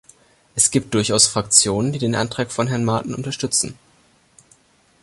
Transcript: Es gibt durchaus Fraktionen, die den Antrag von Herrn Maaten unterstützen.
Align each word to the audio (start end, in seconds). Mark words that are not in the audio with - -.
Es 0.55 0.71
gibt 0.71 0.95
durchaus 0.95 1.27
Fraktionen, 1.27 1.91
die 1.91 1.99
den 1.99 2.15
Antrag 2.15 2.51
von 2.51 2.65
Herrn 2.65 2.83
Maaten 2.83 3.13
unterstützen. 3.13 3.77